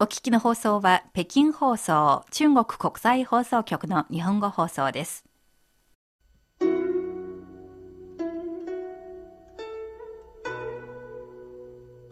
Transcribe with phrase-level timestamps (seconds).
[0.00, 5.24] お聞きの放送は北京放送、中国国際放送局の日本語放送です。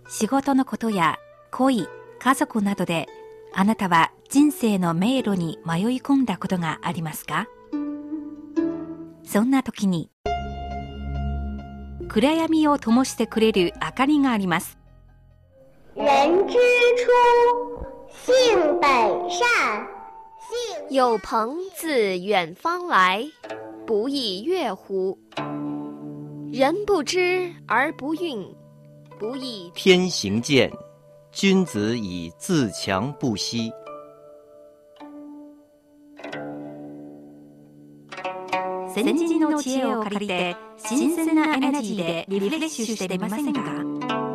[0.09, 1.19] 仕事のことや
[1.53, 1.87] 恋、
[2.19, 3.07] 家族などで
[3.55, 7.47] あなたは人生の迷路に迷い込んだことがありますか？
[9.25, 10.11] そんな時に
[12.09, 14.77] 暗闇を灯してくれる明かりがあります。
[15.96, 16.58] 人之
[16.98, 17.12] 初，
[18.10, 18.90] 性本
[19.30, 19.48] 善。
[20.40, 23.26] 性有朋自远方来，
[23.86, 25.18] 不亦乐乎？
[26.52, 28.46] 人不知而不愠，
[29.18, 30.72] 不亦天行健，
[31.32, 33.72] 君子以自强不息。
[38.94, 44.35] 先人の知恵を借りて新鮮なエナジーでリフレッシュしてみませんか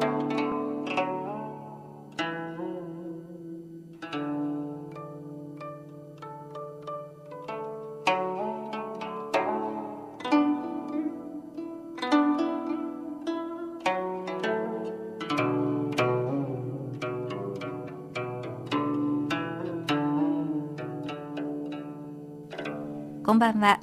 [23.41, 23.79] ばんは。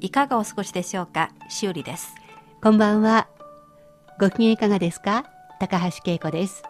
[0.00, 1.30] いかがお過ごしでしょうか？
[1.48, 2.14] しおりです。
[2.62, 3.26] こんばんは。
[4.20, 5.24] ご機嫌いかがですか？
[5.58, 6.62] 高橋恵子です。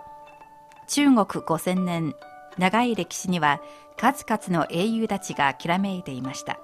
[0.86, 2.14] 中国5000年、
[2.56, 3.60] 長い歴史には
[3.96, 6.60] 数々の英雄たちがきらめいていました。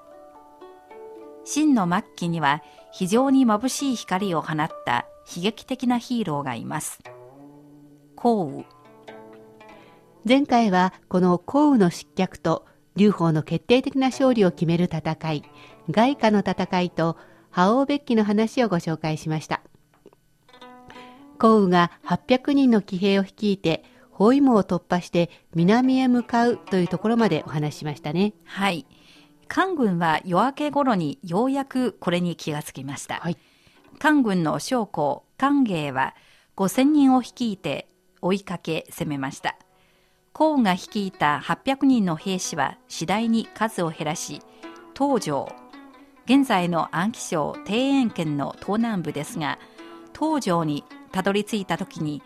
[1.43, 7.01] 秦の末期には非常に眩しい光を放った悲劇的なヒーローがいます。
[8.15, 8.65] 項羽、
[10.23, 12.65] 前回はこの項羽の失脚と
[12.95, 15.43] 劉邦の決定的な勝利を決める戦い、
[15.89, 17.17] 外貨の戦いと
[17.51, 19.61] 覇王別記の話をご紹介しました。
[21.37, 28.33] 項羽が800人の騎兵を率いて包囲網を突破して南へ向かうというところまでお話ししましたね。
[28.45, 28.85] はい。
[29.47, 33.15] 韓軍は夜明け頃にようやくこれに気がつきました。
[33.15, 33.37] はい。
[33.99, 36.15] 韓軍の将校、韓芸は
[36.55, 37.89] 5000人を率いて
[38.21, 39.57] 追いかけ攻めました。
[40.35, 44.41] 項羽が率いた800人の兵士は次第に数を減らし、
[44.93, 45.47] 東条、
[46.25, 49.59] 現在の安徽省庭園県の東南部ですが、
[50.13, 52.21] 東条にたどり着いた時に、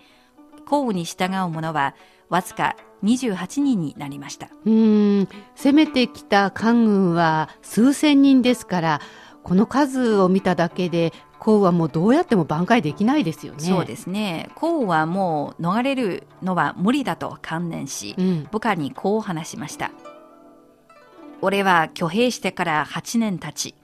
[0.66, 1.94] 項に従う者は
[2.30, 4.50] わずか28人になりました。
[4.66, 9.02] うん、攻めてきた韓軍は数千人ですから、
[9.44, 13.60] この数を見ただけで、項羽はもうどうやっても挽回できないですよね。
[13.60, 14.50] そうですね。
[14.56, 18.48] 項羽はもう逃れるのは無理だと観念し、うん。
[18.52, 19.92] 部下にこう話しました。
[21.42, 23.76] 俺は挙兵してから8年経ち、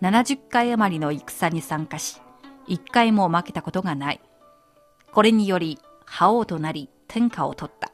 [0.00, 2.20] 70回余りの戦に参加し、
[2.68, 4.20] 1回も負けたことがない。
[5.12, 7.92] これにより、覇王となり天下を取った。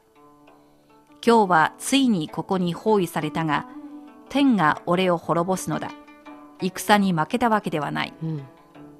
[1.25, 3.67] 今日はついにここに包囲されたが、
[4.29, 5.91] 天が俺を滅ぼすのだ。
[6.61, 8.13] 戦に負けたわけではない。
[8.23, 8.43] うん。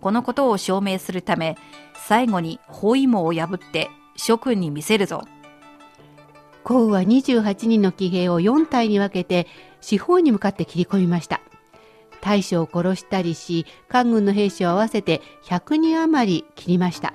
[0.02, 1.58] このことを証明するため、
[1.96, 5.24] 最後に包囲網を破って諸君に見せるぞ。
[6.64, 9.48] 項羽は28人の騎兵を4隊に分けて
[9.82, 11.42] 四方に向かって切り込みました。
[12.22, 17.14] 大将を殺したりし、韓軍の兵士を合わせて100人余り切りました。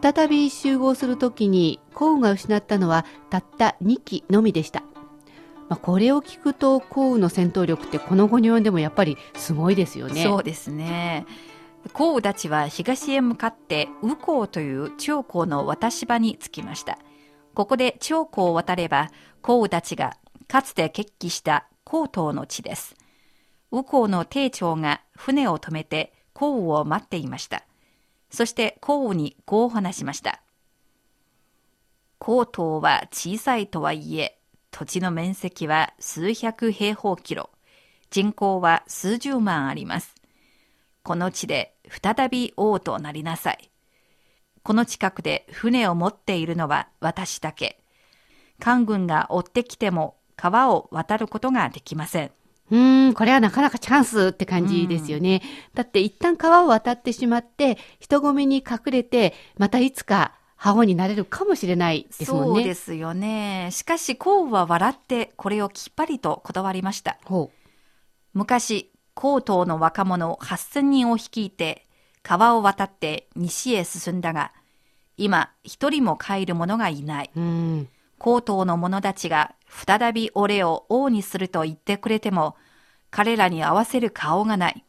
[0.00, 4.82] 再び集合するときに項羽が失ったのはたった2機のみでした。
[5.68, 10.22] まあ、これを聞くと項羽の戦闘力ってこの後に及んでもやっぱりすごいですよね。
[10.22, 11.26] そうですね。
[11.92, 16.98] 項羽たちは東へ向かって右江という長江の渡し場に着きました。
[17.54, 19.10] ここで長江を渡れば
[19.42, 20.16] 項羽たちが
[20.48, 22.96] かつて決起した江東の地です。
[23.70, 27.64] 右江の艇長が船を止めて項羽を待っていました。
[28.30, 30.42] そして項羽にこう話しました。
[32.20, 34.38] 江東は小さいとはいえ、
[34.70, 37.50] 土地の面積は数百平方キロ、
[38.10, 40.14] 人口は数十万あります。
[41.06, 43.70] この地で再び王となりなさい。
[44.64, 47.80] この近くで船を持っているのは私だけ。
[48.58, 52.32] 韓軍が追ってきても川を渡ることができません。
[52.72, 55.42] うーん、これはなかなかチャンスって感じですよね。
[55.74, 62.54] だって一旦川を渡ってしまって、人混みに隠れて、またいつか覇王になれるかもしれないですもんね。
[62.56, 63.68] そうですよね。
[63.70, 67.16] しかし、項羽は笑ってこれをきっぱりと断りました。
[67.26, 67.52] ほ
[68.34, 71.86] 昔、江東の若者8000人を率いて、
[72.22, 74.52] 川を渡って西へ進んだが、
[75.16, 77.30] 今、一人も帰る者がいない。
[78.18, 82.56] 江東の者たちが再び俺を王にすると言ってくれても、
[83.10, 84.84] 彼らに合わせる顔がない。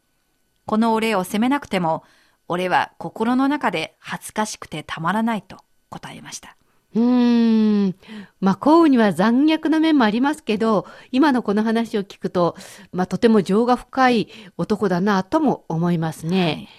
[0.65, 2.03] この俺を責めなくても、
[2.49, 5.57] 俺は心の中で恥ずかしくてたまらないと
[5.89, 6.57] 答えました。
[6.95, 7.95] うーん。
[8.39, 12.55] まあ、幸運には残虐な面もありますけど、今のこの話を聞くと、
[12.91, 16.69] まあ、とても情が深い男だなとも思いますね。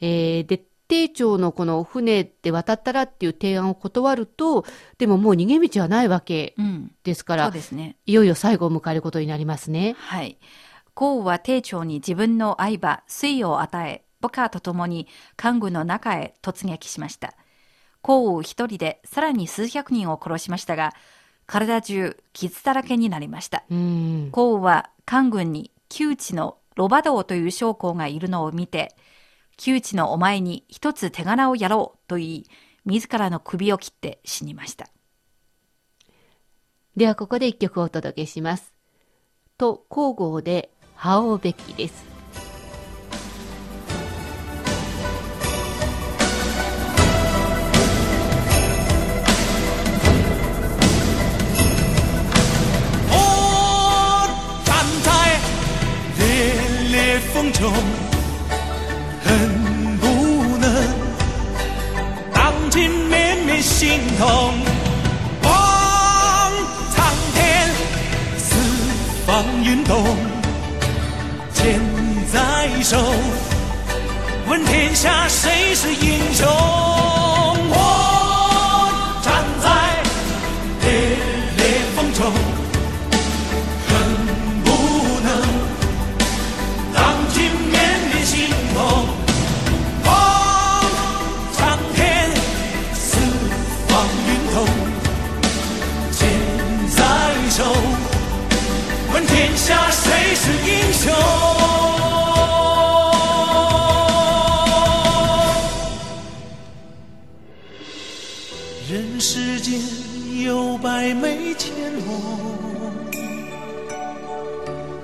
[0.00, 4.64] えーで、丁長のこの船で渡ったらっていう提案を断ると、
[4.96, 6.92] でももう逃げ道はないわけうん。
[7.04, 7.96] ですからそう、ですね。
[8.06, 9.94] いよいよ最後を迎えることになりますね。
[9.98, 10.38] はい。
[10.94, 15.06] コウは丁長に自分の相場、水を与え、部下と共に
[15.36, 17.34] 官軍の中へ突撃しました。
[18.02, 20.94] コウ一人でさらに数百人を殺しましたが、
[21.46, 23.64] 体中傷だらけになりました。
[23.70, 24.28] うん。
[24.32, 28.94] コウは官軍に窮地のロバ道という将校がいるのを見て、
[29.56, 32.46] 窮地のお前に一つ手柄をやろうと言い、
[32.84, 34.88] 自らの首を切って死にました。
[36.96, 38.72] ではここで一曲お届けします。
[39.56, 42.17] と、交互で、羽織べきです。
[57.20, 57.72] 风中，
[59.24, 60.06] 恨不
[60.58, 60.70] 能
[62.32, 64.54] 荡尽绵绵心痛。
[65.42, 66.52] 望
[66.94, 67.68] 苍天，
[68.38, 68.56] 四
[69.26, 70.04] 方运动，
[71.54, 71.80] 剑
[72.32, 72.96] 在手，
[74.48, 76.46] 问天下谁是英雄？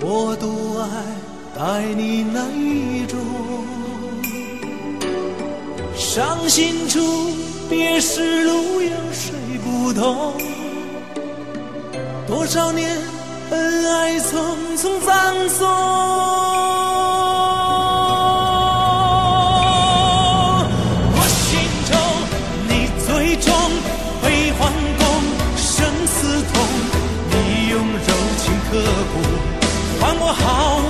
[0.07, 0.85] 我独爱
[1.65, 3.19] 爱你那一种，
[5.97, 7.01] 伤心处，
[7.71, 9.33] 别时路，有谁
[9.65, 10.35] 不懂？
[12.27, 12.99] 多少年
[13.51, 14.35] 恩爱匆
[14.77, 15.67] 匆葬送，
[21.15, 21.49] 我心
[21.89, 21.97] 中
[22.69, 22.71] 你
[23.07, 23.55] 最重，
[24.23, 25.03] 悲欢共
[25.57, 26.55] 生死同，
[27.31, 27.33] 你
[27.71, 28.73] 用柔情刻
[29.15, 29.54] 骨。
[30.35, 30.84] 好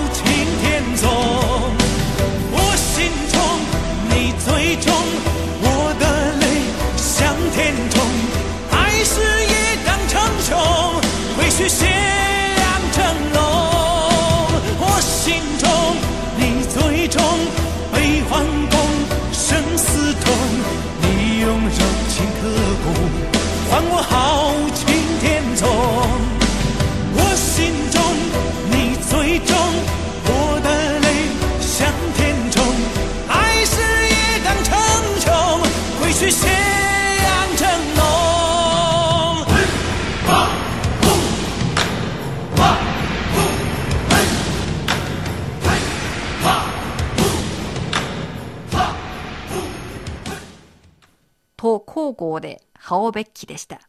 [51.79, 53.81] と交互で羽織べきでした。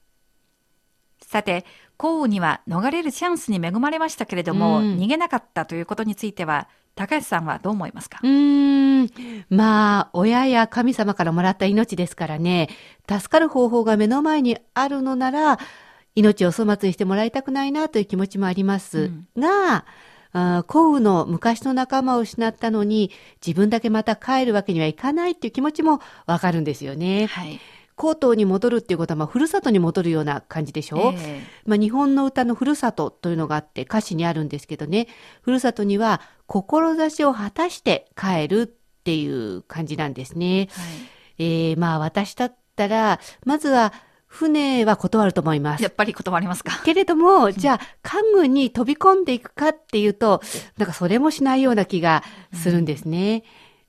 [1.21, 1.65] さて、
[1.97, 8.19] 降雨には逃れるチャンスに恵まれましたけれども、うん逃げなかったということについては、高橋さんはどう思いますか？
[8.23, 9.45] うーん。
[9.49, 12.69] まあ、親や神様からもらった命ですからね、
[13.09, 15.59] 助かる方法が目の前にあるのなら、
[16.15, 19.11] 命を粗末にしてもらいたくないなという気持ちもあります。
[19.37, 19.85] が、
[20.35, 23.09] あー幸運の昔の仲間を失ったのに、
[23.45, 27.27] 自分だけまた帰るわけにはいかないっていう気持ちもわかるんですよね。
[27.27, 27.59] はい。
[27.95, 35.07] 高等に戻るっていうことは、まあ、ふるさとに戻るような感じでしょ、えまあ、日本の歌のふるさとというのがあって歌詞にあるんですけどね、
[35.42, 38.68] ふるさとには志を果たして帰るっ
[39.06, 40.68] ていう感じなんですね。
[40.71, 43.94] はいえー、まあ私だったら、まずは
[44.35, 45.92] 船は断ると思いますやっ。
[45.94, 46.81] ぱり断りますか？
[46.83, 50.42] けれども、じゃあ、官軍に飛び込んでいくかっていうと、
[50.77, 52.23] なんかそれもしないような気が
[52.54, 53.44] するんですね。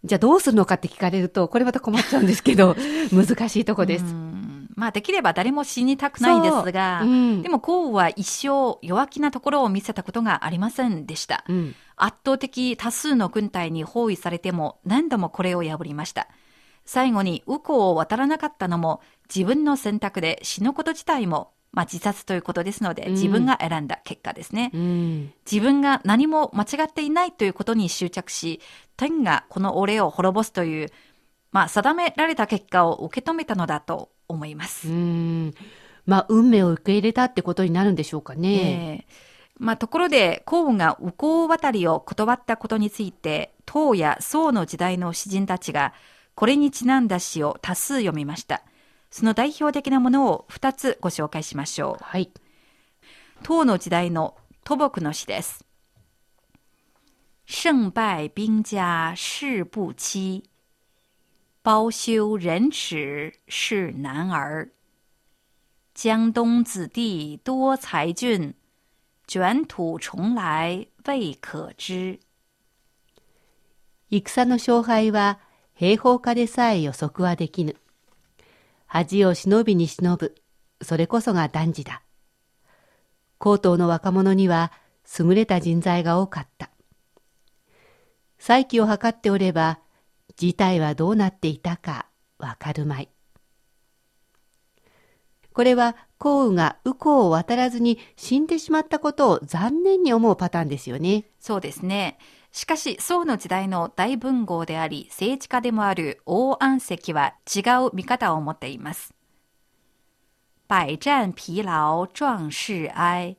[0.04, 2.76] じゃあどうするのかって聞かれると、これまた困っちゃうんですけど、
[3.12, 4.04] 難しいとこです。
[4.04, 11.44] うんまあ、できれば誰も死にたくないですが、そううんでも降雨は一生弱気なところを見せたことがありませんでした。
[11.48, 11.74] うん。
[11.96, 16.28] 圧倒的多数の軍隊に包囲されても何度もこれを破りました。
[16.84, 19.00] 最後に右港を渡らなかったのも
[19.35, 24.71] 自分の選択で死ぬこと自体も、まあ、自殺ということですのでうん自分が選んだ結果ですね。
[24.75, 25.33] うん。
[25.50, 28.61] 自分が何も間違っていないということに執着し、
[28.97, 30.90] 天がこの俺を滅ぼすという、
[31.52, 34.88] まあ、定められた結果を受け止めたのだと思います。
[34.88, 35.54] うん。
[36.06, 38.49] まあ、運命を受け入れたってことになるんでしょうかね。
[38.49, 45.95] ええまあ、ところで、項羽が右向渡りを断ったことについて、唐や宋の時代の詩人たちが、
[46.35, 48.62] これにちなんだ詩を多数読みました。
[49.16, 52.04] その代表的なものを2つご紹介しましょう。
[52.04, 52.30] はい。
[53.42, 55.64] 唐の時代の吐木の詩です。
[57.46, 60.44] 胜敗兵家事不期，
[61.62, 64.73] 包耻是男儿。
[65.94, 68.52] 江东子弟多才俊，
[69.26, 72.20] 卷土重来未可知。
[74.11, 75.40] 戦の勝敗は
[75.73, 77.76] 兵法家でさえ予測はできぬ。
[78.96, 80.34] 恥を忍びに忍ぶ、
[80.80, 82.00] それこそが男児だ。
[83.36, 84.72] 高等の若者には
[85.18, 86.70] 優れた人材が多かった。
[88.38, 89.80] 再起を図っておれば、
[90.36, 92.06] 事態はどうなっていたか
[92.38, 93.10] わかるまい。
[95.52, 101.26] これは項羽が右向を渡らずに死んでしまったことを残念に思うパターンですよね。
[101.38, 102.16] そうですね。
[102.56, 109.12] しかし、宋の時代の大文豪であり、政治家でもある王安石は違う見方を持っています。
[110.66, 113.36] 百战疲劳壮士哀，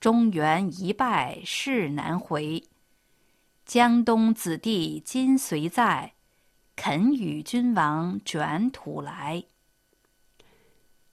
[0.00, 2.64] 中原一败势难回。
[3.64, 6.14] 江東子弟今雖在，
[6.74, 9.44] 肯與君王卷土來。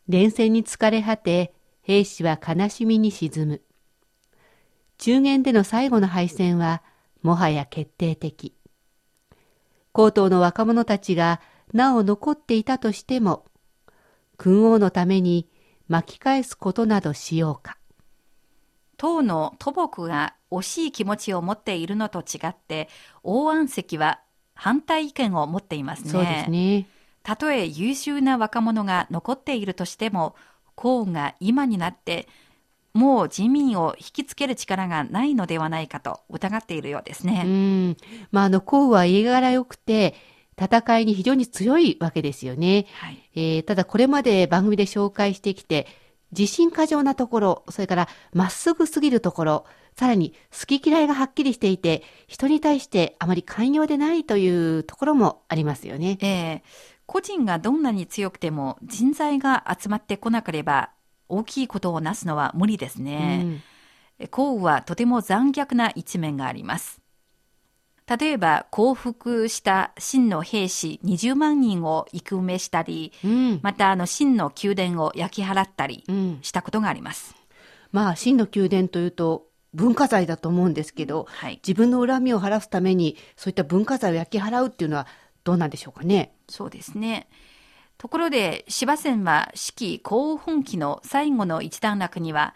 [0.08, 3.62] 連戦に疲れ果て、兵士は悲しみに沈む。
[4.98, 6.82] 中原での最後の敗戦は、
[7.26, 8.54] もはや決定的。
[9.92, 11.42] 高等の若者たちが
[11.74, 13.46] なお残っていたとしても、
[14.38, 15.50] 君王のために
[15.88, 17.80] 巻き返すことなどしようか。
[18.98, 22.90] 唐の吐木が惜しい気持ちを持っているのと違って、
[23.24, 24.20] 王安石は
[24.54, 26.12] 反対意見を持っていますね。
[26.12, 26.88] そうですね。
[27.24, 30.36] たとえ優秀な若者が残っているとしても、
[30.76, 32.28] 項羽が今になって、
[32.96, 37.44] もう人民を引きつける力がないのではないかと疑っているようですうね。
[37.44, 37.98] ん。
[38.32, 40.16] まあ、あの、項羽は家柄良くて、
[40.58, 42.86] 戦いに非常に強いわけですよね。
[42.94, 43.22] はい。
[43.36, 45.88] えーただこれまで番組で紹介してきて、
[46.32, 49.66] 自信過剰なところ、それからまっすぐすぎるところ、
[49.98, 56.18] さらに好き嫌いがはっきりしていて、人に対してあまり寛容でないというところもありますよね。
[56.22, 56.64] ええ
[57.08, 60.90] 個人がどんなに強くても人材が集まってこなければ
[61.30, 63.62] 大きいことをなすのは無理ですね。
[64.32, 67.02] 項羽はとても残虐な一面があります。
[68.08, 73.32] 例えば降伏した秦の兵士20万人を生埋めしたり、うん。
[73.32, 73.60] うん。
[73.64, 76.40] またあの秦の宮殿を焼き払ったりうん。
[76.42, 77.36] したことがあります。
[77.92, 81.60] まあ、真の宮殿というと文化財だと思うんですけど、はい。
[81.66, 85.08] 自分の恨みを晴らすために、そういった文化財を焼き払うっていうのは
[85.44, 86.34] どうなんでしょうかね。
[86.48, 87.28] そうですね。
[87.98, 92.54] ところで、芝仙は四季幸本期の最後の一段落には、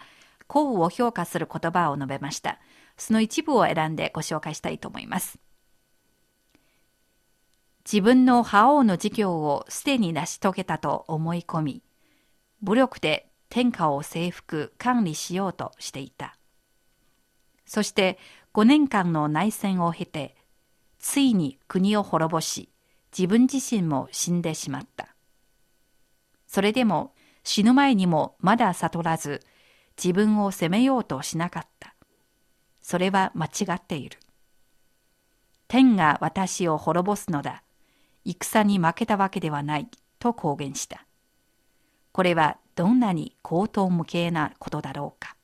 [0.48, 2.60] 幸を評価する言葉を述べました。
[2.98, 5.40] その一部を選んでご紹介したいと思います。
[7.92, 11.84] 自分の覇王の事業をすでに成し遂げたと思い込み、
[12.62, 16.36] 武力で天下を征服、管理しようとしていた。
[17.66, 18.20] そして
[18.54, 20.36] 5年間の内戦を経て、
[21.00, 22.70] ついに国を滅ぼし、
[23.18, 25.16] 自分自身も死んでしまった。
[26.50, 27.14] それでも
[27.44, 29.42] 死ぬ前にもまだ悟らず、
[30.04, 31.94] 自分を責めようとしなかった。
[32.82, 34.18] それは間違っている。
[35.68, 37.62] 天が私を滅ぼすのだ。
[38.26, 39.88] 戦に負けたわけではない。
[40.18, 41.06] と公言した。
[42.12, 45.36] これはどんなに高等無形なことだろうか。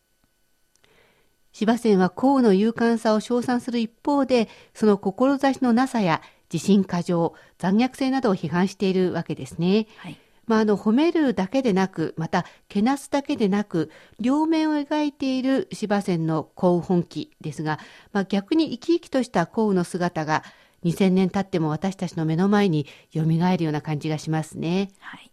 [1.54, 6.22] 芝仙は項羽の勇敢さを称賛する一方で、その志のなさや
[6.52, 9.88] 自信過剰、残虐性などを批判しているわけですね。
[9.98, 10.18] はい。
[10.48, 17.80] まあ、あの褒めるだけでなく、またけなすだけでなく、両面を描いている芝仙の幸本気ですが、
[18.14, 20.44] まあ、逆に生き生きとした幸の姿が
[20.84, 24.90] 2000年経っても私たちの目の前に蘇るような感じがしますね。
[25.00, 25.32] はい。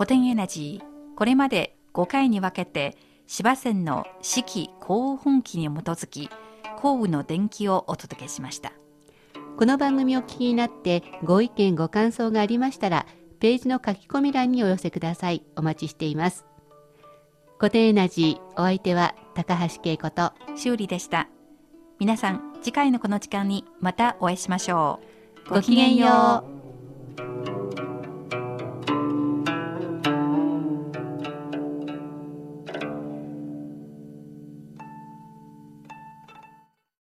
[0.00, 6.30] 古典エナジー、これまで5回に分けて芝仙の四季幸運本気に基づき、
[6.78, 8.72] 幸運の伝記をお届けしました。
[9.56, 13.06] この番組を聞きになってご意見ご感想がありましたら、
[13.38, 15.42] ページの書き込み欄にお寄せください。
[15.56, 16.44] お待ちしています。
[17.58, 21.28] 古典エナジー、お相手は高橋恵子と、修理でした。
[21.98, 25.00] 皆さん、次回のこの時間にまたお会いしましょ
[25.46, 25.54] う。
[25.54, 26.59] ごきげんよう。